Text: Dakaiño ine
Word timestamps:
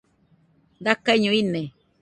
Dakaiño 0.85 1.31
ine 1.41 1.63